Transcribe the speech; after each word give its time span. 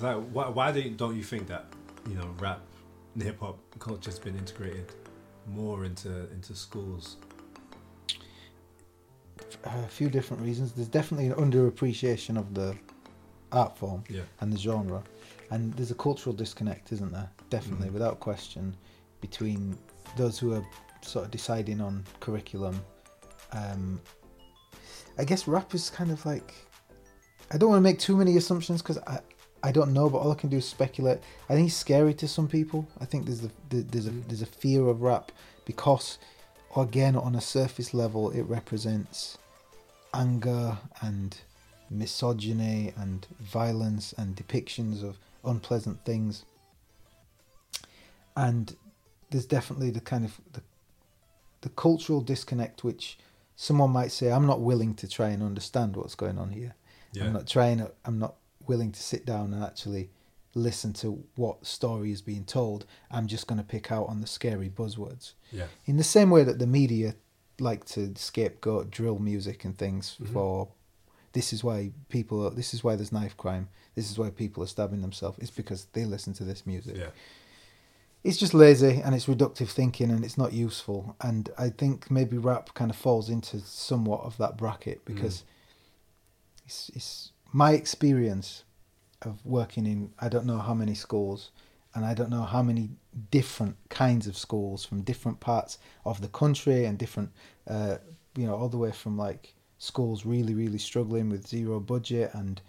Like, 0.00 0.16
why, 0.32 0.48
why 0.48 0.72
don't 0.72 1.16
you 1.16 1.22
think 1.22 1.46
that 1.48 1.66
you 2.08 2.14
know 2.14 2.28
rap 2.38 2.60
and 3.14 3.22
hip 3.22 3.40
hop 3.40 3.58
culture 3.78 4.10
has 4.10 4.18
been 4.18 4.36
integrated 4.36 4.92
more 5.48 5.84
into 5.84 6.30
into 6.32 6.54
schools? 6.54 7.16
a 9.64 9.88
few 9.88 10.08
different 10.08 10.42
reasons. 10.42 10.72
There's 10.72 10.88
definitely 10.88 11.26
an 11.28 11.34
underappreciation 11.34 12.38
of 12.38 12.54
the 12.54 12.76
art 13.52 13.76
form 13.76 14.04
Yeah. 14.08 14.22
and 14.40 14.52
the 14.52 14.56
genre, 14.58 15.02
and 15.50 15.72
there's 15.74 15.90
a 15.90 15.94
cultural 15.94 16.34
disconnect, 16.34 16.92
isn't 16.92 17.12
there? 17.12 17.30
Definitely, 17.50 17.88
Mhm. 17.88 17.92
without 17.92 18.20
question, 18.20 18.76
between 19.20 19.76
those 20.16 20.38
who 20.38 20.52
are 20.54 20.64
sort 21.02 21.24
of 21.24 21.30
deciding 21.30 21.80
on 21.80 22.04
curriculum. 22.20 22.80
Um, 23.52 24.00
I 25.18 25.24
guess 25.24 25.46
rap 25.48 25.74
is 25.74 25.90
kind 25.90 26.10
of 26.10 26.24
like 26.26 26.54
I 27.52 27.58
don't 27.58 27.70
want 27.70 27.78
to 27.78 27.82
make 27.84 27.98
too 28.00 28.16
many 28.16 28.36
assumptions 28.36 28.82
because 28.82 28.98
I. 29.06 29.20
I 29.66 29.72
don't 29.72 29.92
know, 29.92 30.08
but 30.08 30.18
all 30.18 30.30
I 30.30 30.36
can 30.36 30.48
do 30.48 30.58
is 30.58 30.68
speculate. 30.68 31.18
I 31.48 31.54
think 31.54 31.66
it's 31.66 31.76
scary 31.76 32.14
to 32.14 32.28
some 32.28 32.46
people. 32.46 32.86
I 33.00 33.04
think 33.04 33.26
there's 33.26 33.42
a 33.42 33.50
there's 33.68 34.06
a 34.06 34.10
mm. 34.10 34.28
there's 34.28 34.42
a 34.42 34.46
fear 34.46 34.86
of 34.86 35.02
rap 35.02 35.32
because, 35.64 36.18
again, 36.76 37.16
on 37.16 37.34
a 37.34 37.40
surface 37.40 37.92
level, 37.92 38.30
it 38.30 38.42
represents 38.42 39.38
anger 40.14 40.78
and 41.00 41.36
misogyny 41.90 42.92
and 42.96 43.26
violence 43.40 44.14
and 44.16 44.36
depictions 44.36 45.02
of 45.02 45.18
unpleasant 45.44 46.04
things. 46.04 46.44
And 48.36 48.76
there's 49.30 49.46
definitely 49.46 49.90
the 49.90 50.00
kind 50.00 50.24
of 50.24 50.40
the, 50.52 50.62
the 51.62 51.70
cultural 51.70 52.20
disconnect 52.20 52.84
which 52.84 53.18
someone 53.56 53.90
might 53.90 54.12
say, 54.12 54.30
I'm 54.30 54.46
not 54.46 54.60
willing 54.60 54.94
to 54.94 55.08
try 55.08 55.30
and 55.30 55.42
understand 55.42 55.96
what's 55.96 56.14
going 56.14 56.38
on 56.38 56.50
here. 56.52 56.76
Yeah. 57.12 57.24
I'm 57.24 57.32
not 57.32 57.48
trying. 57.48 57.84
I'm 58.04 58.20
not 58.20 58.36
willing 58.68 58.92
to 58.92 59.02
sit 59.02 59.24
down 59.26 59.52
and 59.54 59.62
actually 59.62 60.10
listen 60.54 60.92
to 60.94 61.22
what 61.34 61.66
story 61.66 62.10
is 62.10 62.22
being 62.22 62.44
told. 62.44 62.86
I'm 63.10 63.26
just 63.26 63.46
going 63.46 63.58
to 63.58 63.64
pick 63.64 63.92
out 63.92 64.06
on 64.08 64.20
the 64.20 64.26
scary 64.26 64.70
buzzwords. 64.70 65.32
Yeah. 65.52 65.66
In 65.84 65.96
the 65.98 66.04
same 66.04 66.30
way 66.30 66.44
that 66.44 66.58
the 66.58 66.66
media 66.66 67.14
like 67.60 67.84
to 67.86 68.12
scapegoat 68.16 68.90
drill 68.90 69.18
music 69.18 69.64
and 69.64 69.76
things 69.76 70.16
Mhm. 70.20 70.32
for 70.32 70.68
this 71.32 71.52
is 71.52 71.62
why 71.62 71.92
people 72.08 72.46
are, 72.46 72.50
this 72.50 72.72
is 72.72 72.82
why 72.82 72.96
there's 72.96 73.12
knife 73.12 73.36
crime. 73.36 73.68
This 73.94 74.10
is 74.10 74.18
why 74.18 74.30
people 74.30 74.62
are 74.62 74.66
stabbing 74.66 75.02
themselves. 75.02 75.38
It's 75.40 75.50
because 75.50 75.86
they 75.92 76.04
listen 76.06 76.32
to 76.34 76.44
this 76.44 76.66
music 76.66 76.96
Yeah. 76.96 77.10
it's 78.24 78.36
just 78.38 78.54
lazy 78.54 79.00
and 79.04 79.14
it's 79.14 79.26
reductive 79.26 79.68
thinking 79.68 80.10
and 80.10 80.24
it's 80.24 80.36
not 80.38 80.52
useful. 80.52 81.14
And 81.20 81.48
I 81.58 81.68
think 81.70 82.10
maybe 82.10 82.38
rap 82.38 82.72
kind 82.74 82.90
of 82.90 82.96
falls 82.96 83.28
into 83.30 83.60
somewhat 83.60 84.22
of 84.22 84.36
that 84.38 84.56
bracket 84.56 85.04
because 85.04 85.44
it's, 86.64 86.90
it's 86.94 87.32
my 87.56 87.72
experience 87.72 88.64
of 89.22 89.34
working 89.46 89.86
in 89.86 90.10
I 90.18 90.28
don't 90.28 90.44
know 90.44 90.58
how 90.58 90.74
many 90.74 90.94
schools 90.94 91.50
and 91.94 92.04
I 92.04 92.12
don't 92.12 92.28
know 92.28 92.42
how 92.42 92.62
many 92.62 92.90
different 93.30 93.76
kinds 93.88 94.26
of 94.26 94.36
schools 94.36 94.84
from 94.84 95.00
different 95.00 95.40
parts 95.40 95.78
of 96.04 96.20
the 96.20 96.28
country 96.28 96.84
and 96.84 96.98
different, 96.98 97.30
uh, 97.66 97.96
you 98.36 98.46
know, 98.46 98.54
all 98.54 98.68
the 98.68 98.76
way 98.76 98.92
from 98.92 99.16
like 99.16 99.54
schools 99.78 100.26
really, 100.26 100.52
really 100.52 100.76
struggling 100.78 101.30
with 101.30 101.46
zero 101.46 101.80
budget 101.80 102.30
and 102.34 102.60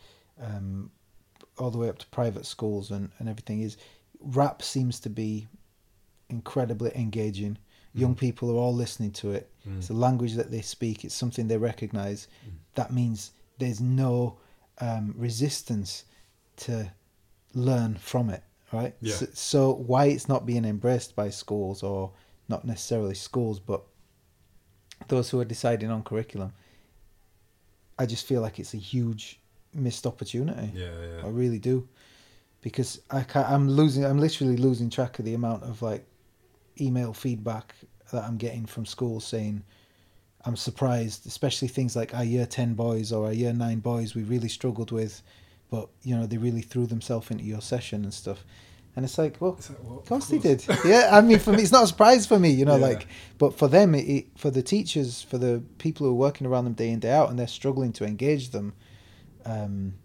um, 0.42 0.90
all 1.58 1.70
the 1.70 1.78
way 1.78 1.90
up 1.90 1.98
to 2.00 2.08
private 2.08 2.46
schools 2.46 2.90
and, 2.92 3.12
and 3.20 3.28
everything 3.28 3.60
is 3.62 3.76
rap 4.22 4.62
seems 4.62 5.02
to 5.02 5.10
be 5.10 5.48
incredibly 6.30 6.92
engaging. 6.96 7.58
Young 7.94 8.16
Mm. 8.16 8.20
people 8.20 8.50
are 8.52 8.62
all 8.64 8.74
listening 8.74 9.12
to 9.12 9.32
it. 9.32 9.50
Mm. 9.68 9.80
It's 9.80 9.90
a 9.90 9.94
language 10.06 10.36
that 10.36 10.50
they 10.52 10.62
speak. 10.62 11.04
It's 11.04 11.16
something 11.16 11.48
they 11.48 11.58
recognize. 11.58 12.28
Mm. 12.46 12.52
That 12.76 12.94
means 12.94 13.32
there's 13.58 13.82
no 13.82 14.38
um, 14.80 15.14
resistance 15.18 16.06
to 16.58 16.92
learn 17.54 17.96
from 17.96 18.30
it, 18.30 18.44
right? 18.72 18.96
Yeah. 19.02 19.16
So, 19.16 19.28
so 19.34 19.74
why 19.74 20.06
it's 20.06 20.28
not 20.28 20.46
being 20.46 20.66
embraced 20.66 21.16
by 21.16 21.30
schools 21.30 21.84
or 21.84 22.12
not 22.50 22.66
necessarily 22.66 23.16
schools, 23.16 23.60
but 23.60 23.84
those 25.08 25.30
who 25.30 25.40
are 25.40 25.46
deciding 25.46 25.92
on 25.92 26.04
curriculum, 26.04 26.54
I 28.00 28.06
just 28.06 28.26
feel 28.26 28.42
like 28.42 28.60
it's 28.60 28.74
a 28.74 28.78
huge 28.78 29.40
missed 29.74 30.06
opportunity. 30.06 30.72
Yeah. 30.74 30.86
yeah. 30.86 31.26
I 31.26 31.30
really 31.30 31.60
do, 31.60 31.88
because 32.62 33.02
I 33.12 33.22
can't, 33.22 33.50
I'm 33.50 33.70
losing. 33.70 34.06
I'm 34.06 34.20
literally 34.20 34.58
losing 34.58 34.90
track 34.90 35.20
of 35.20 35.26
the 35.26 35.34
amount 35.34 35.64
of 35.64 35.82
like 35.82 36.06
email 36.80 37.14
feedback 37.14 37.76
that 38.12 38.24
I'm 38.24 38.38
getting 38.38 38.66
from 38.66 38.86
schools 38.86 39.26
saying 39.26 39.64
I'm 40.46 40.56
surprised, 40.56 41.26
especially 41.28 41.68
things 41.68 41.96
like 41.96 42.14
our 42.14 42.24
year 42.24 42.46
ten 42.46 42.74
boys 42.74 43.12
or 43.12 43.26
our 43.26 43.34
year 43.34 43.54
nine 43.54 43.80
boys 43.80 44.16
we 44.16 44.24
really 44.24 44.48
struggled 44.50 44.92
with, 44.92 45.22
but 45.70 45.90
you 46.04 46.16
know 46.16 46.26
they 46.26 46.38
really 46.38 46.62
threw 46.62 46.86
themselves 46.86 47.30
into 47.32 47.44
your 47.44 47.62
session 47.62 48.04
and 48.04 48.14
stuff, 48.14 48.46
and 48.96 49.04
it's 49.04 49.18
like 49.18 49.42
well. 49.42 49.60
Like, 49.70 49.84
well, 49.84 50.00
Of 50.00 50.06
course 50.06 50.28
they 50.28 50.38
did. 50.40 50.64
Yeah, 50.86 51.10
I 51.12 51.20
mean, 51.22 51.40
for 51.40 51.52
me, 51.52 51.64
it's 51.64 51.72
not 51.72 51.84
a 51.84 51.88
surprise 51.88 52.26
for 52.26 52.40
me, 52.40 52.50
you 52.52 52.64
know, 52.66 52.78
Yeah. 52.78 52.86
like, 52.88 53.08
but 53.38 53.58
for 53.58 53.68
them, 53.68 53.94
it, 53.94 54.08
it, 54.08 54.26
for 54.38 54.50
the 54.50 54.62
teachers, 54.64 55.22
for 55.22 55.38
the 55.38 55.62
people 55.80 56.06
who 56.08 56.14
are 56.14 56.16
working 56.16 56.48
around 56.48 56.64
them 56.66 56.74
day 56.74 56.90
in 56.92 57.00
day 57.00 57.12
out, 57.12 57.30
and 57.30 57.38
they're 57.38 57.48
struggling 57.48 57.92
to 57.94 58.06
engage 58.06 58.52
them, 58.52 58.74
um, 59.46 59.96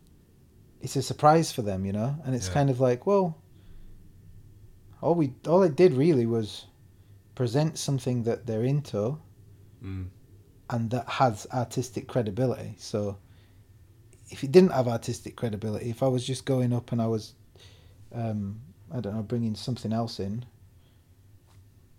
it's 0.80 0.96
a 0.96 1.02
surprise 1.02 1.52
for 1.52 1.62
them, 1.62 1.84
you 1.84 1.92
know, 1.92 2.16
and 2.24 2.34
it's 2.34 2.48
Yeah. 2.48 2.54
kind 2.54 2.70
of 2.70 2.80
like, 2.80 3.06
well, 3.06 3.36
all 5.00 5.14
we, 5.14 5.34
all 5.46 5.62
it 5.62 5.76
did 5.76 5.92
really 5.92 6.26
was 6.26 6.66
present 7.36 7.78
something 7.78 8.24
that 8.24 8.46
they're 8.46 8.64
into 8.64 9.18
Mm. 9.84 10.06
And 10.70 10.90
that 10.90 11.08
has 11.08 11.46
artistic 11.52 12.08
credibility. 12.08 12.74
So, 12.78 13.18
if 14.30 14.42
it 14.44 14.52
didn't 14.52 14.72
have 14.72 14.88
artistic 14.88 15.36
credibility, 15.36 15.90
if 15.90 16.02
I 16.02 16.08
was 16.08 16.26
just 16.26 16.44
going 16.44 16.72
up 16.72 16.92
and 16.92 17.02
I 17.02 17.06
was, 17.06 17.34
um, 18.14 18.60
I 18.94 19.00
don't 19.00 19.14
know, 19.14 19.22
bringing 19.22 19.54
something 19.54 19.92
else 19.92 20.20
in, 20.20 20.44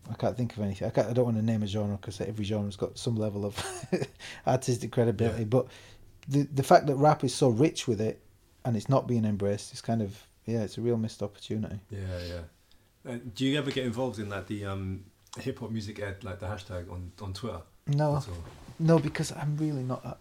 I 0.09 0.15
can't 0.15 0.35
think 0.35 0.55
of 0.57 0.63
anything. 0.63 0.87
I, 0.87 0.91
can't, 0.91 1.07
I 1.07 1.13
don't 1.13 1.25
want 1.25 1.37
to 1.37 1.43
name 1.43 1.63
a 1.63 1.67
genre 1.67 1.95
because 1.97 2.19
every 2.19 2.45
genre's 2.45 2.75
got 2.75 2.97
some 2.97 3.15
level 3.15 3.45
of 3.45 3.63
artistic 4.47 4.91
credibility. 4.91 5.43
Yeah. 5.43 5.47
But 5.47 5.67
the 6.27 6.43
the 6.43 6.63
fact 6.63 6.87
that 6.87 6.95
rap 6.95 7.23
is 7.23 7.33
so 7.33 7.49
rich 7.49 7.87
with 7.87 8.01
it 8.01 8.21
and 8.65 8.75
it's 8.75 8.89
not 8.89 9.07
being 9.07 9.25
embraced 9.25 9.73
is 9.73 9.81
kind 9.81 10.01
of 10.01 10.21
yeah, 10.45 10.61
it's 10.63 10.77
a 10.77 10.81
real 10.81 10.97
missed 10.97 11.23
opportunity. 11.23 11.79
Yeah. 11.89 11.99
Yeah. 12.27 13.11
Uh, 13.11 13.17
do 13.33 13.45
you 13.45 13.57
ever 13.57 13.71
get 13.71 13.85
involved 13.85 14.19
in 14.19 14.29
like 14.29 14.47
the 14.47 14.65
um, 14.65 15.05
hip 15.39 15.59
hop 15.59 15.71
music 15.71 15.99
ed, 15.99 16.23
like 16.23 16.39
the 16.39 16.47
hashtag 16.47 16.91
on 16.91 17.11
on 17.21 17.33
Twitter? 17.33 17.61
No, 17.87 18.21
no, 18.79 18.99
because 18.99 19.31
I'm 19.31 19.57
really 19.57 19.83
not 19.83 20.03
that 20.03 20.17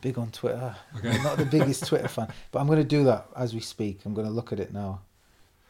big 0.00 0.18
on 0.18 0.30
Twitter. 0.30 0.74
Okay. 0.96 1.10
I'm 1.10 1.22
not 1.22 1.36
the 1.38 1.44
biggest 1.44 1.86
Twitter 1.86 2.08
fan, 2.08 2.28
but 2.50 2.58
I'm 2.60 2.66
going 2.66 2.78
to 2.78 2.84
do 2.84 3.04
that 3.04 3.26
as 3.36 3.54
we 3.54 3.60
speak. 3.60 4.00
I'm 4.04 4.14
going 4.14 4.26
to 4.26 4.32
look 4.32 4.52
at 4.52 4.60
it 4.60 4.72
now. 4.72 5.00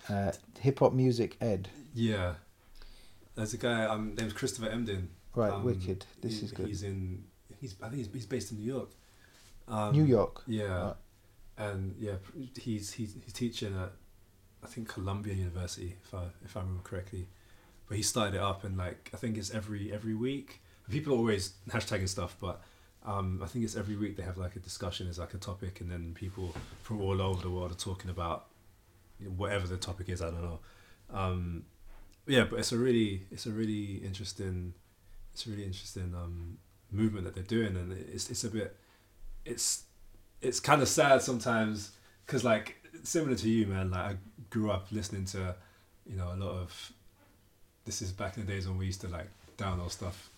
Uh, 0.08 0.32
Hip 0.60 0.78
hop 0.80 0.92
music 0.92 1.36
ed. 1.40 1.68
Yeah. 1.94 2.34
There's 3.34 3.54
a 3.54 3.58
guy 3.58 3.84
um 3.84 4.14
named 4.14 4.34
Christopher 4.34 4.68
Emdin. 4.70 5.06
Right, 5.34 5.52
Um, 5.52 5.64
wicked. 5.64 6.04
This 6.20 6.38
he- 6.40 6.46
is 6.46 6.52
good. 6.52 6.66
He's 6.66 6.82
in. 6.82 7.24
He's. 7.60 7.74
I 7.82 7.86
think 7.88 7.96
he's, 7.98 8.08
he's 8.12 8.26
based 8.26 8.52
in 8.52 8.58
New 8.58 8.66
York. 8.72 8.90
Um, 9.68 9.92
New 9.92 10.04
York. 10.04 10.42
Yeah. 10.46 10.64
Right. 10.86 10.94
And 11.58 11.94
yeah, 11.98 12.14
he's 12.58 12.92
he's 12.92 13.14
he's 13.24 13.32
teaching 13.32 13.74
at 13.78 13.92
I 14.62 14.66
think 14.66 14.88
Columbia 14.88 15.34
University 15.34 15.96
if 16.04 16.14
I 16.14 16.24
if 16.44 16.56
I 16.56 16.60
remember 16.60 16.82
correctly. 16.82 17.26
But 17.88 17.96
he 17.96 18.02
started 18.02 18.34
it 18.36 18.40
up 18.42 18.64
and 18.64 18.76
like 18.76 19.10
I 19.14 19.16
think 19.16 19.36
it's 19.38 19.50
every 19.50 19.92
every 19.92 20.14
week. 20.14 20.60
People 20.90 21.14
are 21.14 21.16
always 21.16 21.54
hashtagging 21.68 22.08
stuff, 22.08 22.36
but 22.40 22.60
um, 23.04 23.40
I 23.42 23.46
think 23.46 23.64
it's 23.64 23.76
every 23.76 23.96
week 23.96 24.16
they 24.16 24.22
have 24.22 24.38
like 24.38 24.56
a 24.56 24.60
discussion 24.60 25.08
as 25.08 25.18
like 25.18 25.34
a 25.34 25.38
topic, 25.38 25.80
and 25.80 25.90
then 25.90 26.12
people 26.14 26.54
from 26.82 27.00
all 27.00 27.20
over 27.20 27.42
the 27.42 27.50
world 27.50 27.72
are 27.72 27.76
talking 27.76 28.10
about 28.10 28.46
whatever 29.36 29.66
the 29.66 29.76
topic 29.76 30.08
is. 30.08 30.20
I 30.22 30.30
don't 30.30 30.42
know. 30.42 30.58
Um, 31.10 31.64
yeah, 32.26 32.44
but 32.44 32.58
it's 32.58 32.72
a 32.72 32.78
really 32.78 33.26
it's 33.30 33.46
a 33.46 33.50
really 33.50 33.96
interesting 34.04 34.74
it's 35.32 35.46
a 35.46 35.50
really 35.50 35.64
interesting 35.64 36.14
um, 36.14 36.58
movement 36.90 37.24
that 37.24 37.34
they're 37.34 37.42
doing, 37.42 37.76
and 37.76 37.92
it's 37.92 38.30
it's 38.30 38.44
a 38.44 38.50
bit 38.50 38.76
it's 39.44 39.84
it's 40.40 40.60
kind 40.60 40.82
of 40.82 40.88
sad 40.88 41.22
sometimes 41.22 41.92
because 42.26 42.44
like 42.44 42.76
similar 43.02 43.36
to 43.36 43.48
you, 43.48 43.66
man. 43.66 43.90
Like 43.90 44.00
I 44.00 44.16
grew 44.50 44.70
up 44.70 44.86
listening 44.92 45.24
to 45.26 45.54
you 46.06 46.16
know 46.16 46.32
a 46.32 46.36
lot 46.36 46.52
of 46.52 46.92
this 47.84 48.02
is 48.02 48.12
back 48.12 48.36
in 48.36 48.46
the 48.46 48.52
days 48.52 48.68
when 48.68 48.78
we 48.78 48.86
used 48.86 49.00
to 49.02 49.08
like 49.08 49.28
download 49.56 49.90
stuff. 49.90 50.30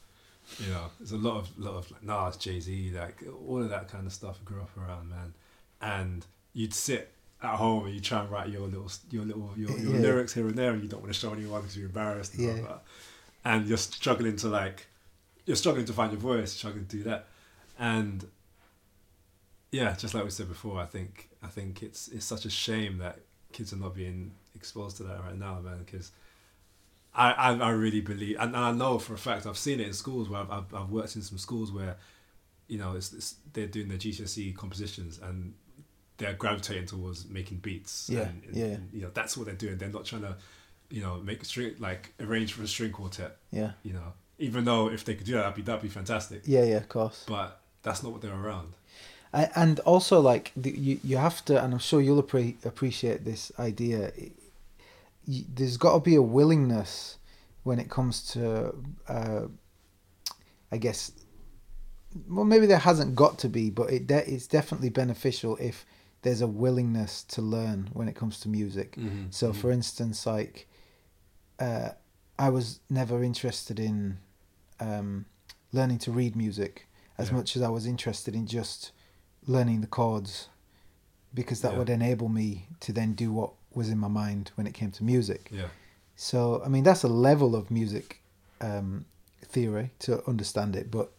You 0.59 0.71
know, 0.71 0.87
there's 1.01 1.13
a 1.13 1.17
lot 1.17 1.39
of 1.39 1.59
lot 1.59 1.75
of 1.75 1.91
like 1.91 2.03
Nas, 2.03 2.37
Jay 2.37 2.61
Z, 2.61 2.93
like 2.97 3.23
all 3.49 3.63
of 3.63 3.71
that 3.71 3.89
kind 3.89 4.07
of 4.07 4.13
stuff. 4.13 4.39
I 4.41 4.45
grew 4.45 4.61
up 4.61 4.71
around, 4.77 5.09
man, 5.11 5.35
and 5.81 6.25
you'd 6.53 6.75
sit 6.75 7.11
at 7.43 7.57
home 7.57 7.87
and 7.87 7.95
you 7.95 8.01
try 8.01 8.21
and 8.21 8.31
write 8.31 8.49
your 8.51 8.63
little 8.69 8.91
your 9.11 9.25
little 9.25 9.51
your, 9.57 9.71
your 9.79 9.95
Yeah. 9.95 10.01
lyrics 10.01 10.33
here 10.35 10.47
and 10.47 10.57
there, 10.57 10.73
and 10.73 10.83
you 10.83 10.89
don't 10.89 11.01
want 11.01 11.13
to 11.13 11.19
show 11.19 11.33
anyone 11.33 11.61
because 11.63 11.77
you're 11.77 11.87
embarrassed. 11.87 12.35
And, 12.35 12.59
Yeah. 12.63 12.77
and 13.45 13.67
you're 13.67 13.79
struggling 13.79 14.37
to 14.37 14.49
like 14.49 14.87
you're 15.47 15.57
struggling 15.57 15.87
to 15.87 15.93
find 15.93 16.13
your 16.13 16.21
voice, 16.21 16.53
struggling 16.53 16.87
to 16.87 16.97
do 16.99 17.03
that, 17.05 17.27
and 17.79 18.27
yeah, 19.73 19.95
just 19.97 20.15
like 20.15 20.25
we 20.25 20.31
said 20.31 20.49
before, 20.49 20.79
I 20.81 20.87
think 20.87 21.29
I 21.43 21.49
think 21.49 21.83
it's 21.83 22.09
it's 22.09 22.25
such 22.27 22.45
a 22.45 22.51
shame 22.51 22.99
that 22.99 23.19
kids 23.53 23.73
are 23.73 23.77
not 23.77 23.95
being 23.95 24.33
exposed 24.55 24.97
to 24.99 25.03
that 25.05 25.21
right 25.21 25.37
now, 25.39 25.59
man. 25.61 25.79
Because 25.85 26.13
I, 27.15 27.31
I 27.33 27.53
I 27.59 27.71
really 27.71 28.01
believe, 28.01 28.37
and 28.41 28.57
I 28.57 28.73
know 28.73 28.99
for 28.99 29.15
a 29.15 29.19
fact 29.19 29.47
I've 29.47 29.59
seen 29.59 29.81
it 29.81 29.87
in 29.87 29.93
schools 29.93 30.29
where 30.29 30.41
I've 30.41 30.51
I've, 30.51 30.75
I've 30.75 30.91
worked 30.91 31.15
in 31.17 31.23
some 31.23 31.39
schools 31.39 31.71
where, 31.71 31.97
you 32.69 32.79
know, 32.79 32.97
it's, 32.97 33.13
it's 33.13 33.37
they're 33.53 33.67
doing 33.69 33.89
their 33.89 33.99
GCSE 33.99 34.57
compositions 34.57 35.21
and 35.23 35.55
they're 36.17 36.33
gravitating 36.35 36.87
towards 36.87 37.29
making 37.29 37.59
beats. 37.59 38.09
Yeah, 38.11 38.23
and, 38.23 38.43
and- 38.47 38.57
yeah. 38.57 38.65
and, 38.67 38.89
you 38.93 39.03
know, 39.03 39.11
that's 39.15 39.37
what 39.37 39.47
they're 39.47 39.55
doing. 39.55 39.79
They're 39.79 39.89
not 39.89 40.05
trying 40.05 40.23
to, 40.23 40.37
you 40.91 41.03
know, 41.03 41.17
make 41.17 41.43
a 41.43 41.45
string 41.45 41.75
like 41.79 42.13
arrange 42.21 42.53
for 42.53 42.63
a 42.63 42.69
string 42.69 42.91
quartet. 42.93 43.37
Yeah. 43.53 43.73
You 43.85 43.93
know, 43.95 44.13
even 44.39 44.65
though 44.65 44.89
if 44.91 45.05
they 45.05 45.15
could 45.15 45.27
do 45.27 45.33
that, 45.35 45.43
that'd 45.43 45.55
be 45.57 45.63
that'd 45.63 45.83
be 45.83 45.89
fantastic. 45.89 46.43
Yeah, 46.47 46.65
yeah, 46.65 46.77
of 46.79 46.89
course. 46.89 47.25
But 47.29 47.61
that's 47.83 48.03
not 48.03 48.13
what 48.13 48.23
they're 48.23 48.35
around. 48.35 48.73
I, 49.33 49.51
and 49.57 49.81
also 49.81 50.21
like 50.21 50.53
the, 50.57 50.71
you 50.71 51.01
you 51.03 51.17
have 51.17 51.45
to 51.47 51.61
and 51.61 51.73
i'm 51.75 51.81
sure 51.81 52.01
you'll 52.01 52.23
appre- 52.23 52.55
appreciate 52.65 53.25
this 53.25 53.51
idea 53.59 54.13
there's 55.27 55.77
got 55.77 55.95
to 55.95 56.01
be 56.01 56.15
a 56.17 56.23
willingness 56.23 57.19
when 57.63 57.79
it 57.79 57.89
comes 57.91 58.23
to 58.33 58.75
uh, 59.09 59.47
i 60.71 60.77
guess 60.77 61.13
well 62.29 62.45
maybe 62.45 62.67
there 62.67 62.79
hasn't 62.79 63.15
got 63.17 63.39
to 63.39 63.49
be 63.49 63.71
but 63.71 63.91
it 63.93 64.07
de- 64.07 64.31
it's 64.33 64.47
definitely 64.47 64.89
beneficial 64.91 65.57
if 65.61 65.85
there's 66.23 66.41
a 66.41 66.47
willingness 66.47 67.23
to 67.25 67.43
learn 67.43 67.89
when 67.93 68.09
it 68.09 68.15
comes 68.15 68.39
to 68.41 68.49
music 68.49 68.97
Mhm, 68.97 69.33
so 69.33 69.51
mhm. 69.51 69.57
for 69.57 69.71
instance 69.73 70.27
like 70.27 70.69
uh, 71.59 71.91
i 72.39 72.49
was 72.51 72.81
never 72.91 73.23
interested 73.23 73.79
in 73.79 74.19
um, 74.81 75.25
learning 75.73 75.99
to 75.99 76.11
read 76.13 76.37
music 76.37 76.87
as 77.19 77.29
Yeah. 77.29 77.37
much 77.37 77.57
as 77.57 77.63
i 77.63 77.69
was 77.69 77.87
interested 77.87 78.35
in 78.35 78.47
just 78.47 78.93
learning 79.47 79.81
the 79.81 79.87
chords 79.87 80.49
because 81.33 81.61
that 81.63 81.73
Yeah. 81.73 81.79
would 81.79 81.91
enable 81.91 82.29
me 82.29 82.69
to 82.81 82.93
then 82.93 83.13
do 83.15 83.33
what 83.33 83.53
was 83.77 83.89
in 83.89 83.99
my 83.99 84.09
mind 84.09 84.51
when 84.55 84.67
it 84.67 84.75
came 84.75 84.91
to 84.93 85.05
music. 85.05 85.49
Yeah. 85.53 85.69
So, 86.17 86.63
I 86.65 86.69
mean, 86.69 86.85
that's 86.85 87.03
a 87.03 87.09
level 87.09 87.57
of 87.57 87.71
music 87.71 88.21
um, 88.61 89.05
theory 89.43 89.91
to 90.01 90.27
understand 90.29 90.77
it, 90.77 90.91
but 90.91 91.11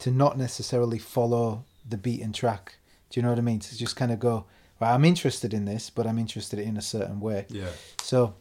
to 0.00 0.10
not 0.10 0.36
necessarily 0.36 0.98
follow 0.98 1.64
the 1.88 1.96
beat 1.96 2.20
and 2.20 2.34
track. 2.34 2.76
Do 3.10 3.18
you 3.18 3.22
know 3.22 3.30
what 3.30 3.38
I 3.38 3.42
mean? 3.42 3.58
To 3.60 3.78
just 3.78 3.96
kind 3.96 4.12
of 4.12 4.18
go, 4.18 4.44
well, 4.78 4.94
I'm 4.94 5.04
interested 5.04 5.54
in 5.54 5.64
this, 5.64 5.90
but 5.90 6.06
I'm 6.06 6.18
interested 6.18 6.58
in 6.58 6.76
a 6.76 6.82
certain 6.82 7.20
way. 7.20 7.46
Yeah. 7.48 7.70
So, 8.02 8.34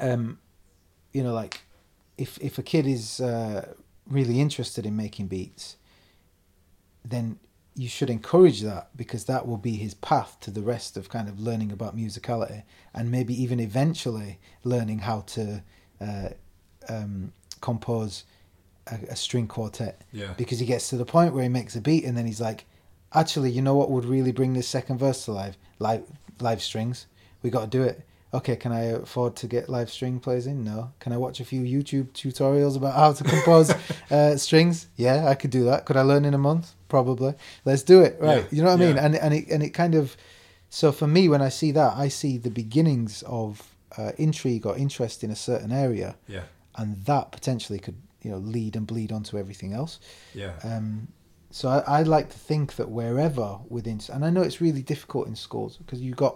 um, 0.00 0.38
you 1.12 1.22
know, 1.22 1.34
like 1.34 1.62
if 2.16 2.38
if 2.40 2.58
a 2.58 2.62
kid 2.62 2.86
is 2.86 3.20
uh, 3.20 3.74
really 4.08 4.40
interested 4.40 4.86
in 4.86 4.96
making 4.96 5.26
beats, 5.28 5.76
then 7.04 7.38
you 7.74 7.88
should 7.88 8.10
encourage 8.10 8.60
that 8.60 8.88
because 8.96 9.24
that 9.24 9.46
will 9.46 9.56
be 9.56 9.76
his 9.76 9.94
path 9.94 10.36
to 10.40 10.50
the 10.50 10.60
rest 10.60 10.96
of 10.96 11.08
kind 11.08 11.28
of 11.28 11.40
learning 11.40 11.72
about 11.72 11.96
musicality 11.96 12.64
and 12.94 13.10
maybe 13.10 13.40
even 13.40 13.58
eventually 13.58 14.38
learning 14.62 14.98
how 14.98 15.20
to 15.20 15.62
uh, 16.00 16.28
um, 16.88 17.32
compose 17.60 18.24
a, 18.88 18.96
a 19.10 19.16
string 19.16 19.46
quartet. 19.46 20.02
Yeah. 20.12 20.34
because 20.36 20.58
he 20.58 20.66
gets 20.66 20.88
to 20.90 20.96
the 20.96 21.06
point 21.06 21.32
where 21.32 21.42
he 21.42 21.48
makes 21.48 21.74
a 21.76 21.80
beat 21.80 22.04
and 22.04 22.16
then 22.16 22.26
he's 22.26 22.40
like 22.40 22.66
actually 23.14 23.50
you 23.50 23.62
know 23.62 23.74
what 23.74 23.90
would 23.90 24.04
really 24.04 24.32
bring 24.32 24.52
this 24.52 24.68
second 24.68 24.98
verse 24.98 25.24
to 25.24 25.32
life? 25.32 25.56
Live 25.78 26.04
live 26.40 26.60
strings. 26.62 27.06
We 27.42 27.50
got 27.50 27.62
to 27.62 27.66
do 27.68 27.82
it. 27.82 28.02
Okay 28.34 28.56
can 28.56 28.72
i 28.72 28.84
afford 28.84 29.36
to 29.36 29.46
get 29.46 29.68
live 29.70 29.90
string 29.90 30.20
plays 30.20 30.46
in? 30.46 30.62
No. 30.64 30.92
Can 31.00 31.12
i 31.12 31.16
watch 31.16 31.40
a 31.40 31.44
few 31.44 31.62
youtube 31.62 32.08
tutorials 32.12 32.76
about 32.76 32.94
how 32.94 33.12
to 33.12 33.24
compose 33.24 33.70
uh, 34.10 34.36
strings? 34.36 34.88
Yeah 34.96 35.26
i 35.26 35.34
could 35.34 35.50
do 35.50 35.64
that. 35.64 35.86
Could 35.86 35.96
i 35.96 36.02
learn 36.02 36.26
in 36.26 36.34
a 36.34 36.38
month 36.38 36.74
probably 36.96 37.32
let's 37.68 37.82
do 37.94 37.98
it 38.06 38.12
right 38.20 38.42
Yeah, 38.44 38.54
you 38.56 38.60
know 38.62 38.70
what 38.74 38.80
i 38.80 38.84
mean 38.86 38.96
yeah. 38.96 39.04
and 39.06 39.14
and 39.24 39.32
it, 39.38 39.44
and 39.54 39.62
it 39.66 39.70
kind 39.82 39.94
of 40.00 40.04
so 40.80 40.86
for 41.00 41.06
me 41.16 41.22
when 41.32 41.42
i 41.48 41.50
see 41.60 41.70
that 41.80 41.92
i 42.04 42.08
see 42.20 42.32
the 42.46 42.50
beginnings 42.62 43.14
of 43.42 43.50
uh, 43.98 44.12
intrigue 44.26 44.64
or 44.70 44.74
interest 44.86 45.16
in 45.24 45.30
a 45.30 45.36
certain 45.48 45.72
area 45.86 46.10
Yeah. 46.36 46.44
and 46.80 46.88
that 47.10 47.24
potentially 47.38 47.78
could 47.84 47.98
you 48.24 48.30
know 48.32 48.40
lead 48.56 48.72
and 48.78 48.86
bleed 48.92 49.10
onto 49.16 49.32
everything 49.42 49.72
else 49.80 49.92
Yeah. 50.42 50.52
um, 50.70 51.08
so 51.58 51.64
I, 51.76 51.78
I 51.98 52.02
like 52.16 52.28
to 52.34 52.38
think 52.50 52.66
that 52.78 52.88
wherever 52.98 53.48
within, 53.76 53.98
and 54.14 54.24
I 54.24 54.30
know 54.34 54.42
it's 54.48 54.60
really 54.66 54.84
difficult 54.94 55.24
in 55.30 55.36
schools 55.36 55.72
because 55.80 56.00
you 56.06 56.12
got 56.26 56.34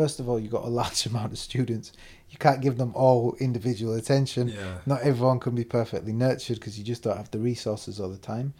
first 0.00 0.20
of 0.20 0.28
all 0.28 0.38
you 0.42 0.48
got 0.58 0.64
a 0.70 0.74
large 0.82 1.06
amount 1.10 1.32
of 1.32 1.38
students. 1.38 1.86
You 2.32 2.36
can't 2.46 2.60
give 2.66 2.76
them 2.76 2.92
all 2.94 3.22
individual 3.48 3.94
attention. 4.02 4.44
Yeah. 4.48 4.74
Not 4.92 5.00
everyone 5.10 5.38
can 5.40 5.54
be 5.54 5.64
perfectly 5.64 6.12
nurtured 6.12 6.56
because 6.60 6.74
you 6.78 6.84
just 6.92 7.02
don't 7.04 7.16
have 7.16 7.30
the 7.30 7.38
resources 7.52 7.98
all 8.00 8.10
the 8.18 8.24
time. 8.34 8.52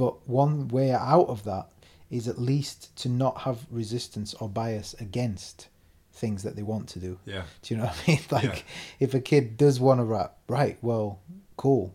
But 0.00 0.26
one 0.28 0.68
way 0.68 0.92
out 0.92 1.28
of 1.28 1.44
that 1.44 1.66
is 2.10 2.26
at 2.26 2.38
least 2.40 2.96
to 3.02 3.08
not 3.08 3.34
have 3.42 3.58
resistance 3.70 4.32
or 4.40 4.48
bias 4.48 4.94
against 4.98 5.68
things 6.14 6.42
that 6.42 6.56
they 6.56 6.62
want 6.62 6.88
to 6.94 6.98
do. 6.98 7.18
Yeah. 7.26 7.42
Do 7.62 7.74
you 7.74 7.78
know 7.78 7.86
what 7.86 7.96
I 8.06 8.10
mean? 8.10 8.20
Like, 8.30 8.44
Yeah. 8.44 8.62
if 9.06 9.14
a 9.14 9.20
kid 9.20 9.56
does 9.56 9.78
want 9.78 10.00
to 10.00 10.04
rap, 10.04 10.38
right? 10.48 10.76
Well, 10.82 11.20
cool. 11.56 11.94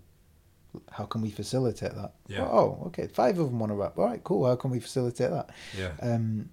How 0.92 1.06
can 1.06 1.22
we 1.22 1.32
facilitate 1.32 1.96
that? 1.96 2.14
Yeah. 2.28 2.44
Oh, 2.60 2.84
okay. 2.88 3.08
Five 3.08 3.40
of 3.40 3.48
them 3.50 3.60
want 3.60 3.72
to 3.72 3.76
rap. 3.76 3.98
All 3.98 4.06
right, 4.06 4.24
cool. 4.24 4.46
How 4.46 4.56
can 4.56 4.70
we 4.72 4.80
facilitate 4.80 5.32
that? 5.32 5.50
Yeah. 5.78 5.92
Um, 6.02 6.50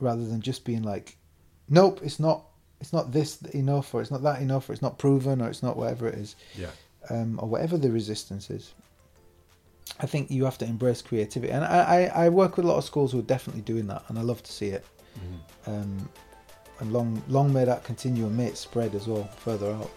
rather 0.00 0.24
than 0.26 0.40
just 0.40 0.64
being 0.64 0.82
like, 0.82 1.16
nope, 1.68 2.00
it's 2.02 2.18
not. 2.18 2.46
It's 2.80 2.92
not 2.92 3.10
this 3.12 3.40
enough, 3.54 3.94
or 3.94 4.02
it's 4.02 4.10
not 4.10 4.22
that 4.24 4.42
enough, 4.42 4.68
or 4.68 4.72
it's 4.74 4.82
not 4.82 4.98
proven, 4.98 5.40
or 5.40 5.48
it's 5.48 5.62
not 5.62 5.76
whatever 5.78 6.06
it 6.08 6.16
is, 6.16 6.36
Yeah. 6.54 6.70
um, 7.08 7.38
or 7.42 7.48
whatever 7.48 7.78
the 7.78 7.90
resistance 7.90 8.50
is. 8.50 8.74
I 10.00 10.06
think 10.06 10.30
you 10.30 10.44
have 10.44 10.58
to 10.58 10.64
embrace 10.66 11.00
creativity, 11.02 11.52
and 11.52 11.64
I, 11.64 12.10
I, 12.14 12.24
I 12.26 12.28
work 12.28 12.56
with 12.56 12.66
a 12.66 12.68
lot 12.68 12.76
of 12.76 12.84
schools 12.84 13.12
who 13.12 13.18
are 13.20 13.22
definitely 13.22 13.62
doing 13.62 13.86
that, 13.86 14.02
and 14.08 14.18
I 14.18 14.22
love 14.22 14.42
to 14.42 14.52
see 14.52 14.68
it. 14.68 14.84
Mhm. 15.18 15.72
Um, 15.72 16.08
and 16.80 16.92
long 16.92 17.22
long 17.28 17.50
may 17.52 17.64
that 17.64 17.84
continue 17.84 18.26
and 18.26 18.36
may 18.36 18.46
it 18.48 18.56
spread 18.58 18.94
as 18.94 19.06
well 19.08 19.24
further 19.38 19.72
out. 19.72 19.90